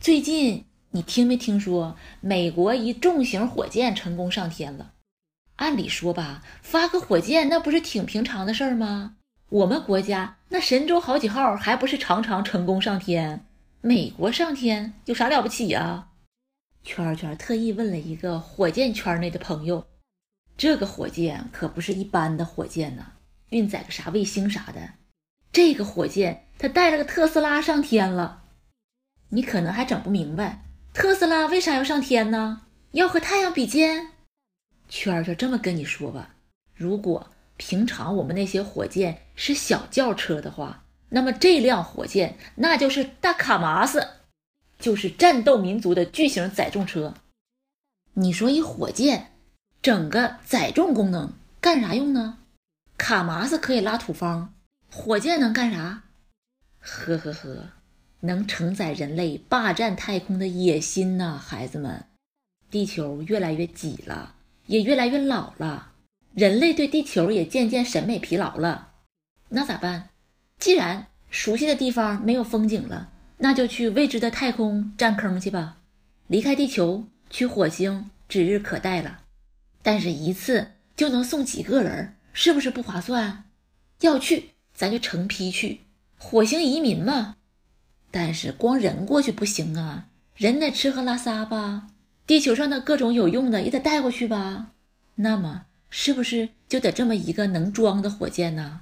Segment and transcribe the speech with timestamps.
[0.00, 4.92] 最近你听没听说美国一重型火箭成功上天了？
[5.56, 9.16] 按理说吧，发个火箭那不是挺平常的事儿吗？
[9.50, 13.44] 我们国家那神舟好几号还不是常常成功上天？
[13.82, 16.08] 美国上天有啥了不起呀？
[16.82, 19.86] 圈圈特意问了一个火箭圈内的朋友，
[20.56, 23.04] 这个火箭可不是一般的火箭呐，
[23.50, 24.94] 运载个啥卫星啥的。
[25.52, 28.38] 这个火箭它带了个特斯拉上天了。
[29.30, 32.62] 你可能还整不明白，特斯拉为啥要上天呢？
[32.92, 34.08] 要和太阳比肩？
[34.88, 36.34] 圈圈这么跟你说吧，
[36.74, 44.06] 如果平常我们那些火箭是小轿车的话，那么这辆火箭那就是大卡马斯，
[44.78, 47.14] 就是战斗民族的巨型载重车。
[48.14, 49.32] 你说一火箭
[49.80, 52.38] 整个载重功能干啥用呢？
[52.98, 54.52] 卡马斯可以拉土方，
[54.90, 56.02] 火箭能干啥？
[56.80, 57.79] 呵呵呵。
[58.20, 62.04] 能承载人类霸占太空的野心呐，孩子们！
[62.70, 64.34] 地球越来越挤了，
[64.66, 65.92] 也越来越老了，
[66.34, 68.92] 人类对地球也渐渐审美疲劳了。
[69.48, 70.10] 那咋办？
[70.58, 75.78] 既然熟悉的地方没有风景了，那就去未知的太空占坑去吧。
[76.26, 79.22] 离开地球去火星指日可待了。
[79.82, 83.44] 但是，一次就能送几个人，是不是不划算？
[84.02, 85.80] 要去，咱就成批去，
[86.18, 87.36] 火星移民嘛。
[88.10, 91.88] 但是光人过去不行啊，人得吃喝拉撒吧，
[92.26, 94.72] 地球上的各种有用的也得带过去吧。
[95.16, 98.80] 那么是不是就得这么一个能装的火箭呢？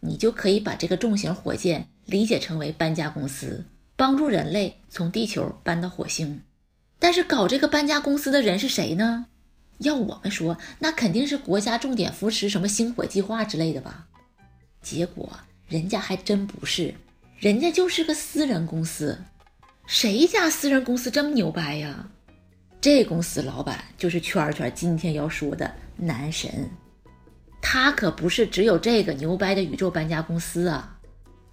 [0.00, 6.40] 你就可以把这个重型火箭理解成为搬家公司，帮助人类从地球搬到火星。
[6.98, 9.26] 但是搞这个搬家公司的人是谁呢？
[9.78, 14.06] 要我们说，那肯定是国家重点扶持什么星火计划之类的吧。
[14.80, 15.30] 结果
[15.68, 16.94] 人家还真不是。
[17.42, 19.18] 人家就是个私人公司，
[19.84, 22.08] 谁家私人公司这么牛掰呀？
[22.80, 26.70] 这公司老板就是圈圈今天要说的男神，
[27.60, 30.96] 他可不是只有这个牛掰的宇宙搬家公司啊，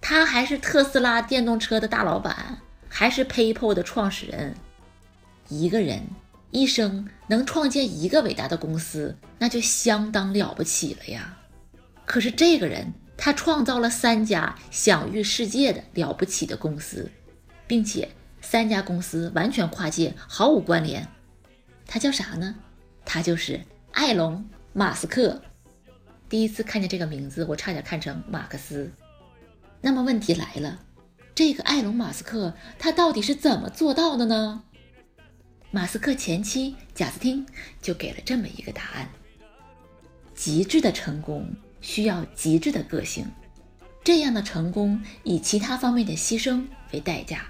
[0.00, 2.56] 他还是特斯拉电动车的大老板，
[2.88, 4.54] 还是 PayPal 的创始人。
[5.48, 6.00] 一个人
[6.52, 11.36] 一生能创建一个伟大的公司，那就相当了不起了呀。
[12.06, 12.92] 可是这个人。
[13.22, 17.10] 他创造了三家享誉世界的了不起的公司，
[17.66, 18.08] 并且
[18.40, 21.06] 三家公司完全跨界，毫无关联。
[21.86, 22.56] 他叫啥呢？
[23.04, 23.60] 他就是
[23.92, 24.36] 埃隆·
[24.72, 25.42] 马斯克。
[26.30, 28.90] 第一次看见这个名字，我差点看成马克思。
[29.82, 30.80] 那么问题来了，
[31.34, 34.64] 这个埃隆·马斯克他到底是怎么做到的呢？
[35.70, 37.46] 马斯克前妻贾斯汀
[37.82, 39.10] 就给了这么一个答案：
[40.34, 41.46] 极致的成功。
[41.80, 43.26] 需要极致的个性，
[44.02, 47.44] 这样的成功以其他方面的牺牲为代价。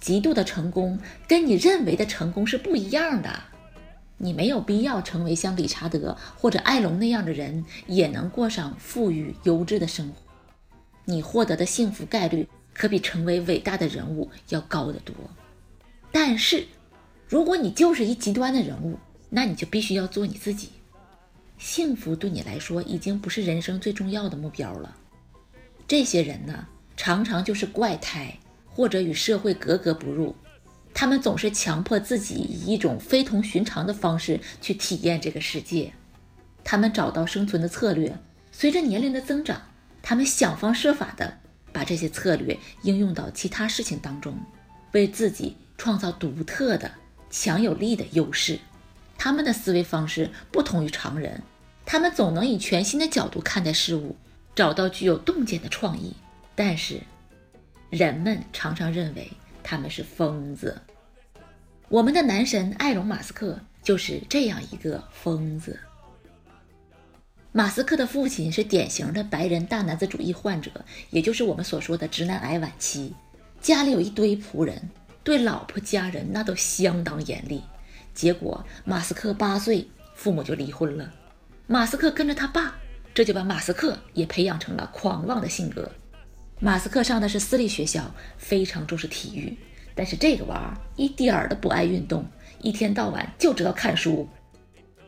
[0.00, 0.98] 极度的成功
[1.28, 3.42] 跟你认为的成功是不一样的。
[4.18, 10.14] 你没有必要成为像理查德或者艾隆那样的人，也能过上富裕优质的生活。
[11.04, 15.14] 你获得的幸福概率可比成为伟大的人物要高得多。
[16.12, 16.66] 但是，
[17.28, 18.96] 如果你就是一极端的人物，
[19.28, 20.68] 那你就必须要做你自己。
[21.62, 24.96] 幸福对你来说已经不是人生最重要的目标了。
[25.86, 28.36] 这些人呢，常常就是怪胎，
[28.68, 30.34] 或者与社会格格不入。
[30.92, 35.92] 他们总是强迫自己以一种非同寻常的方式去体验这个世界。
[36.64, 38.18] 他们找到生存的策略，
[38.50, 39.62] 随着年龄的增长，
[40.02, 41.38] 他们想方设法的
[41.72, 44.36] 把这些策略应用到其他事情当中，
[44.90, 46.90] 为自己创造独特的、
[47.30, 48.58] 强有力的优势。
[49.16, 51.40] 他们的思维方式不同于常人。
[51.84, 54.16] 他们总能以全新的角度看待事物，
[54.54, 56.14] 找到具有洞见的创意。
[56.54, 57.00] 但是，
[57.90, 59.30] 人们常常认为
[59.62, 60.80] 他们是疯子。
[61.88, 65.78] 我们的男神埃隆·马斯克就是这样一个疯子。
[67.52, 70.70] 马斯克的父亲是典型的白人大男子主义患者，
[71.10, 73.12] 也就是我们所说的直男癌晚期。
[73.60, 74.88] 家里有一堆仆人，
[75.22, 77.62] 对老婆家人那都相当严厉。
[78.14, 81.12] 结果，马斯克八岁，父母就离婚了。
[81.72, 82.74] 马斯克跟着他爸，
[83.14, 85.90] 这就把马斯克也培养成了狂妄的性格。
[86.60, 89.56] 马斯克上的是私立学校，非常重视体育，
[89.94, 92.26] 但是这个娃儿一点儿都不爱运动，
[92.60, 94.28] 一天到晚就知道看书。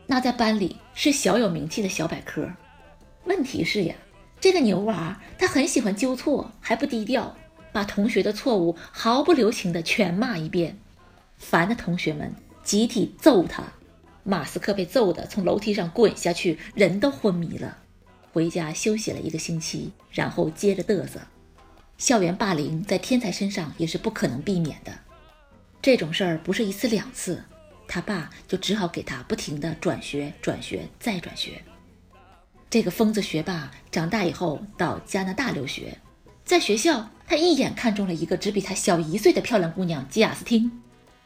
[0.07, 2.49] 那在班里是小有名气的小百科。
[3.25, 3.93] 问题是呀，
[4.41, 7.37] 这个牛娃他很喜欢纠错，还不低调，
[7.71, 10.75] 把同学的错误毫不留情的全骂一遍，
[11.37, 12.33] 烦的同学们
[12.63, 13.61] 集体揍他。
[14.27, 17.77] 马斯克被揍得从楼梯上滚下去，人都昏迷了。
[18.33, 21.21] 回家休息了一个星期，然后接着嘚瑟。
[21.99, 24.91] 校园霸凌在天才身上也是不可能避免的。
[25.79, 27.43] 这种事儿不是一次两次，
[27.87, 31.61] 他爸就只好给他不停的转学、转学再转学。
[32.67, 35.99] 这个疯子学霸长大以后到加拿大留学，
[36.43, 40.81] 在学校他一眼看中了一个只比他小一岁的漂亮姑娘贾斯汀。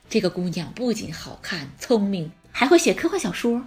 [0.09, 2.29] 这个姑娘不仅好看、聪明。
[2.51, 3.63] 还会写科幻小说，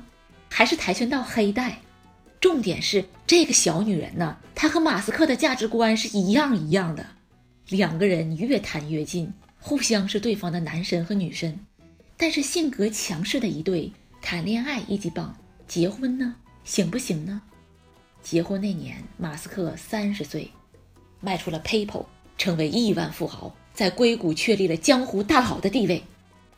[0.49, 1.79] 还是跆拳道黑带。
[2.41, 7.07] 重点是这个小女人呢，她和马斯克的价值观是一样一样的。
[7.69, 11.59] 两个人越谈越近，互相是对方的男神和女神。
[12.17, 15.37] 但是性格强势的一对，谈恋爱一级棒，
[15.67, 16.35] 结婚呢
[16.65, 17.41] 行不行呢？
[18.23, 20.51] 结婚那年，马斯克三十岁，
[21.21, 22.05] 卖出了 PayPal，
[22.37, 26.03] 成为亿万富豪，在硅谷确立了江湖大佬的地位。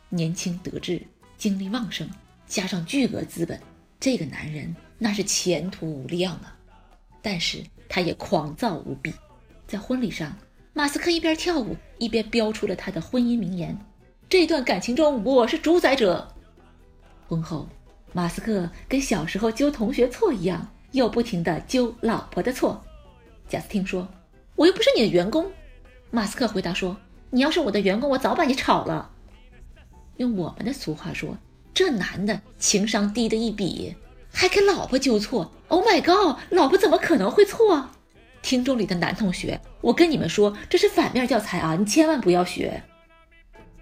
[0.08, 1.00] 年轻得志。
[1.36, 2.08] 精力旺盛，
[2.46, 3.60] 加上巨额资本，
[4.00, 6.56] 这个男人那是前途无量啊！
[7.20, 9.12] 但是他也狂躁无比。
[9.66, 10.36] 在婚礼上，
[10.72, 13.76] 马斯克一边跳舞一边飙出了他的婚姻名言
[14.28, 16.26] ：“这段感情中我是主宰者。”
[17.26, 17.68] 婚后，
[18.12, 22.82] 马斯克跟小时候揪同学错一样，又不停地揪老婆的错。
[23.48, 24.06] 贾斯汀说
[24.56, 25.50] ：“我又不是你的员工。”
[26.10, 26.96] 马斯克回答说
[27.30, 29.10] ：“你要是我的员工，我早把你炒了。”
[30.16, 31.36] 用我们的俗话说，
[31.72, 33.94] 这男的情商低的一笔，
[34.32, 35.52] 还给老婆纠错。
[35.68, 37.90] Oh my god，老婆怎么可能会错？
[38.42, 42.82] 听众里的男同学，我跟你们说，这是反面教材啊，你千万不要学。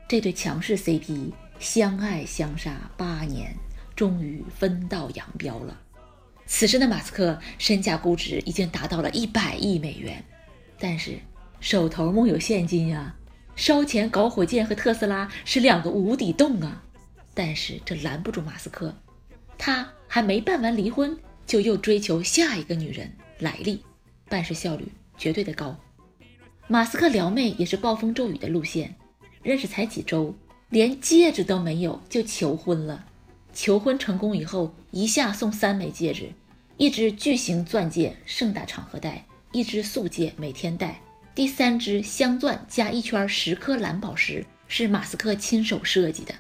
[0.08, 3.55] 这对强势 CP 相爱相杀八年，
[3.96, 5.78] 终于分道扬镳了。
[6.46, 10.25] 此时的马斯克身价估值已经达到了一百亿美元，
[10.78, 11.19] 但是
[11.61, 13.14] 手头木有现金呀。
[13.54, 16.82] 烧钱搞火箭和特斯拉是两个无底洞啊！
[17.34, 18.94] 但是这拦不住马斯克，
[19.56, 21.16] 他还没办完离婚，
[21.46, 23.82] 就又追求下一个女人莱利，
[24.28, 25.78] 办事效率绝对的高。
[26.69, 28.94] 马斯克撩妹也是暴风骤雨的路线，
[29.43, 30.34] 认识才几周，
[30.70, 33.06] 连戒指都没有就求婚了。
[33.52, 36.32] 求婚成功以后，一下送三枚戒指，
[36.78, 41.00] 一只巨型钻戒，盛大场合戴；一只素戒，每天戴。
[41.34, 46.34] 第三只镶钻加一圈十颗蓝宝石是马斯克亲手设计的。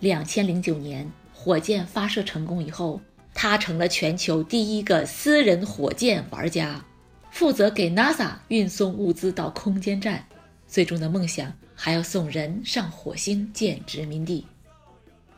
[0.00, 3.00] 两千零九年火箭发射成功以后，
[3.32, 6.84] 他成了全球第一个私人火箭玩家，
[7.30, 10.26] 负责给 NASA 运送物资到空间站。
[10.66, 14.46] 最终的梦想还要送人上火星建殖民地，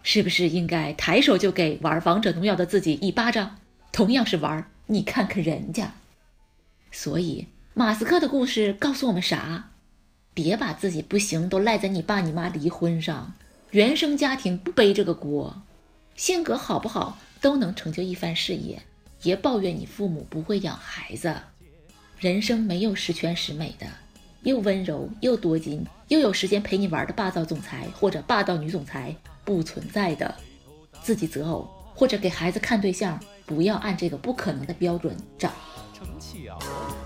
[0.02, 3.58] 是不是应该抬手就给玩王者荣耀的自己一巴掌？
[3.92, 5.94] 同样是玩，你看看人家。
[6.90, 7.46] 所以。
[7.78, 9.68] 马斯克的故事告诉我们啥？
[10.32, 13.34] 别把自己不行都赖在你爸你妈离婚上，
[13.70, 15.60] 原生家庭不背这个锅，
[16.14, 18.80] 性格好不好都能成就一番事业。
[19.20, 21.36] 别抱怨你父母不会养孩子，
[22.18, 23.86] 人生没有十全十美的，
[24.40, 29.14] 又温柔又多金又有时间陪你玩的霸道总裁或者霸道女总裁
[29.44, 30.34] 不存在的。
[31.02, 35.52] 自己择偶或者给孩子看对象，不要按这个不可能的标准找。